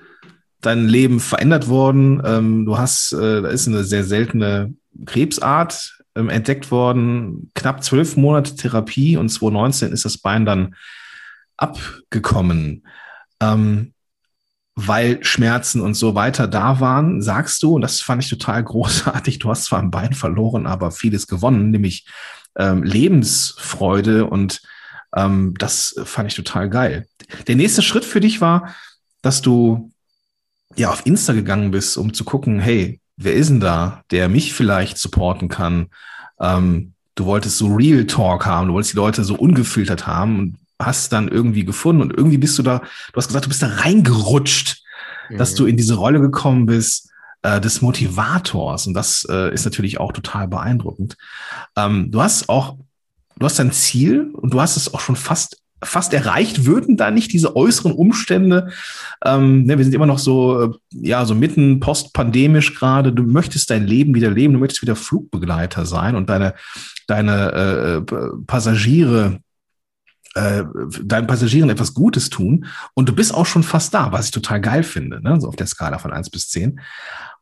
[0.61, 2.21] dein Leben verändert worden.
[2.23, 4.73] Ähm, du hast, äh, da ist eine sehr seltene
[5.05, 10.75] Krebsart ähm, entdeckt worden, knapp zwölf Monate Therapie und 2019 ist das Bein dann
[11.57, 12.85] abgekommen.
[13.41, 13.93] Ähm,
[14.75, 19.39] weil Schmerzen und so weiter da waren, sagst du, und das fand ich total großartig,
[19.39, 22.05] du hast zwar ein Bein verloren, aber vieles gewonnen, nämlich
[22.57, 24.61] ähm, Lebensfreude und
[25.15, 27.07] ähm, das fand ich total geil.
[27.47, 28.75] Der nächste Schritt für dich war,
[29.21, 29.91] dass du
[30.75, 34.53] ja auf Insta gegangen bist, um zu gucken, hey, wer ist denn da, der mich
[34.53, 35.87] vielleicht supporten kann?
[36.39, 40.57] Ähm, du wolltest so Real Talk haben, du wolltest die Leute so ungefiltert haben und
[40.81, 43.67] hast dann irgendwie gefunden und irgendwie bist du da, du hast gesagt, du bist da
[43.67, 44.83] reingerutscht,
[45.29, 45.37] mhm.
[45.37, 47.09] dass du in diese Rolle gekommen bist
[47.43, 51.17] äh, des Motivators und das äh, ist natürlich auch total beeindruckend.
[51.77, 52.77] Ähm, du hast auch,
[53.37, 57.11] du hast dein Ziel und du hast es auch schon fast fast erreicht, würden da
[57.11, 58.69] nicht diese äußeren Umstände,
[59.23, 63.69] ähm, ne, wir sind immer noch so, äh, ja, so mitten postpandemisch gerade, du möchtest
[63.69, 66.55] dein Leben wieder leben, du möchtest wieder Flugbegleiter sein und deine,
[67.07, 69.39] deine äh, äh Passagiere
[70.35, 70.63] äh,
[71.03, 74.61] deinen Passagieren etwas Gutes tun und du bist auch schon fast da, was ich total
[74.61, 75.39] geil finde, ne?
[75.39, 76.79] so auf der Skala von eins bis zehn.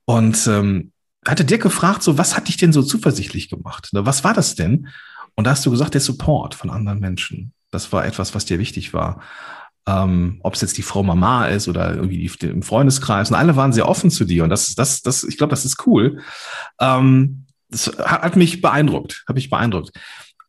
[0.06, 0.92] Und ähm,
[1.26, 3.90] hatte Dirk gefragt, so, was hat dich denn so zuversichtlich gemacht?
[3.94, 4.90] Was war das denn?
[5.36, 7.54] Und da hast du gesagt, der Support von anderen Menschen.
[7.72, 9.22] Das war etwas, was dir wichtig war.
[9.88, 13.30] Ähm, ob es jetzt die Frau Mama ist oder irgendwie die, im Freundeskreis.
[13.30, 14.44] Und alle waren sehr offen zu dir.
[14.44, 16.22] Und das, das, das, ich glaube, das ist cool.
[16.80, 19.92] Ähm, das hat, hat mich beeindruckt, hat mich beeindruckt.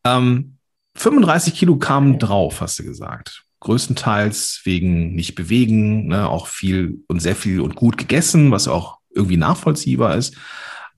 [0.05, 0.54] Ähm,
[0.95, 3.43] 35 Kilo kamen drauf, hast du gesagt.
[3.59, 8.99] Größtenteils wegen nicht bewegen, ne, auch viel und sehr viel und gut gegessen, was auch
[9.13, 10.35] irgendwie nachvollziehbar ist.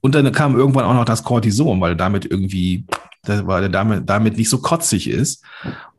[0.02, 2.86] Und dann kam irgendwann auch noch das Cortison, weil damit irgendwie,
[3.26, 5.44] weil er damit, damit nicht so kotzig ist.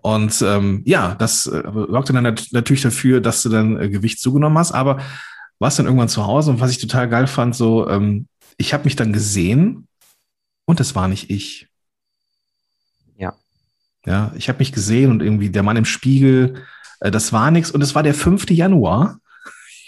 [0.01, 4.59] Und ähm, ja, das äh, sorgte dann natürlich dafür, dass du dann äh, Gewicht zugenommen
[4.59, 4.73] hast.
[4.73, 4.99] Aber
[5.59, 8.85] warst dann irgendwann zu Hause und was ich total geil fand, so, ähm, ich habe
[8.85, 9.89] mich dann gesehen
[10.67, 11.68] und es war nicht ich.
[14.09, 14.33] Ja.
[14.37, 16.55] Ich habe mich gesehen und irgendwie der Mann im Spiegel,
[17.01, 17.71] äh, das war nichts.
[17.71, 18.51] Und es war der 5.
[18.51, 19.21] Januar.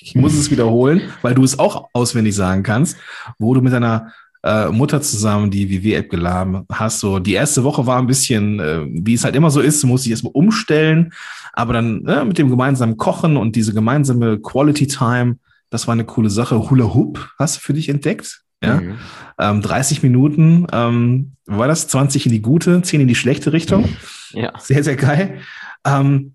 [0.02, 2.96] Ich muss es wiederholen, weil du es auch auswendig sagen kannst,
[3.38, 7.00] wo du mit deiner äh, Mutter zusammen die WW-App geladen hast.
[7.00, 10.08] So, die erste Woche war ein bisschen, äh, wie es halt immer so ist, musste
[10.08, 11.12] ich erstmal umstellen.
[11.52, 15.36] Aber dann äh, mit dem gemeinsamen Kochen und diese gemeinsame Quality Time,
[15.68, 16.70] das war eine coole Sache.
[16.70, 18.42] Hula Hoop hast du für dich entdeckt.
[18.62, 18.98] Ja, mhm.
[19.38, 23.88] ähm, 30 Minuten, ähm, war das 20 in die gute, 10 in die schlechte Richtung.
[24.32, 24.52] Ja.
[24.58, 25.40] Sehr, sehr geil.
[25.84, 26.34] Ähm,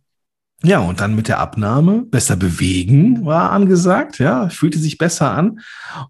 [0.64, 5.60] ja, und dann mit der Abnahme, besser bewegen war angesagt, ja, fühlte sich besser an.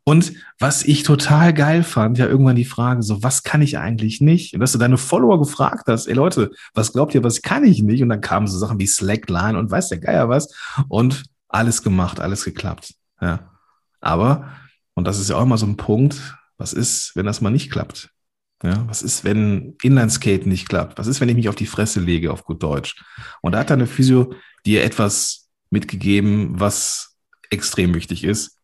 [0.03, 4.21] Und was ich total geil fand, ja, irgendwann die Frage, so, was kann ich eigentlich
[4.21, 4.53] nicht?
[4.53, 7.81] Und dass du deine Follower gefragt hast, ey Leute, was glaubt ihr, was kann ich
[7.81, 8.01] nicht?
[8.01, 10.53] Und dann kamen so Sachen wie Slackline und weiß der Geier was.
[10.87, 13.51] Und alles gemacht, alles geklappt, ja.
[13.99, 14.51] Aber,
[14.95, 17.71] und das ist ja auch immer so ein Punkt, was ist, wenn das mal nicht
[17.71, 18.09] klappt?
[18.63, 20.97] Ja, was ist, wenn Inlineskaten nicht klappt?
[20.97, 22.95] Was ist, wenn ich mich auf die Fresse lege, auf gut Deutsch?
[23.41, 24.33] Und da hat deine Physio
[24.65, 27.17] dir etwas mitgegeben, was
[27.49, 28.57] extrem wichtig ist.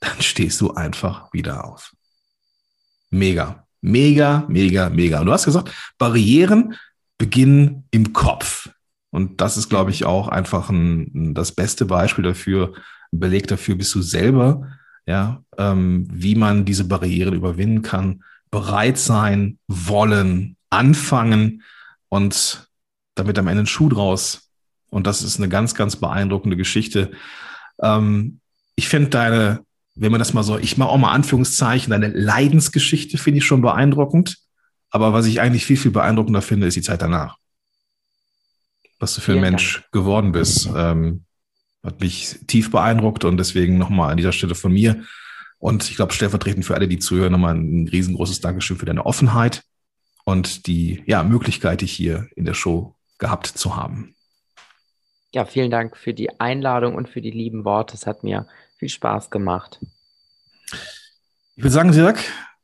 [0.00, 1.94] Dann stehst du einfach wieder auf.
[3.10, 5.20] Mega, mega, mega, mega.
[5.20, 6.74] Und du hast gesagt, Barrieren
[7.18, 8.70] beginnen im Kopf.
[9.10, 12.72] Und das ist, glaube ich, auch einfach ein, das beste Beispiel dafür,
[13.12, 14.68] ein Beleg dafür bist du selber,
[15.06, 21.62] ja, ähm, wie man diese Barrieren überwinden kann bereit sein, wollen, anfangen
[22.08, 22.68] und
[23.16, 24.48] damit am Ende ein Schuh draus.
[24.90, 27.10] Und das ist eine ganz, ganz beeindruckende Geschichte.
[27.82, 28.38] Ähm,
[28.76, 33.16] ich finde deine wenn man das mal so, ich mache auch mal Anführungszeichen, deine Leidensgeschichte
[33.16, 34.38] finde ich schon beeindruckend.
[34.90, 37.36] Aber was ich eigentlich viel, viel beeindruckender finde, ist die Zeit danach.
[38.98, 39.92] Was du für ein Mensch Dank.
[39.92, 40.68] geworden bist.
[40.74, 41.24] Ähm,
[41.84, 45.04] hat mich tief beeindruckt und deswegen nochmal an dieser Stelle von mir
[45.58, 49.62] und ich glaube, stellvertretend für alle, die zuhören, nochmal ein riesengroßes Dankeschön für deine Offenheit
[50.24, 54.14] und die ja, Möglichkeit, dich hier in der Show gehabt zu haben.
[55.32, 57.94] Ja, vielen Dank für die Einladung und für die lieben Worte.
[57.94, 58.46] Es hat mir
[58.78, 59.80] viel Spaß gemacht.
[61.56, 62.18] Ich würde sagen, Dirk,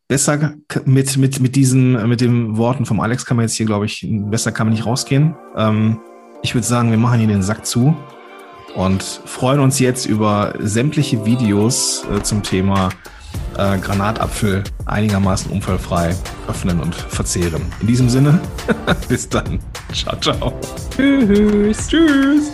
[0.07, 3.87] besser mit, mit, mit diesen, mit den Worten vom Alex kann man jetzt hier, glaube
[3.87, 5.35] ich, besser kann man nicht rausgehen.
[5.57, 6.01] Ähm,
[6.43, 7.97] ich würde sagen, wir machen hier den Sack zu
[8.75, 12.91] und freuen uns jetzt über sämtliche Videos äh, zum Thema
[13.57, 16.15] äh, Granatapfel einigermaßen unfallfrei
[16.49, 17.63] öffnen und verzehren.
[17.81, 18.41] In diesem Sinne,
[19.09, 19.59] bis dann.
[19.93, 20.53] Ciao, ciao.
[20.97, 21.89] Tschüss.
[21.89, 22.51] Tschüss.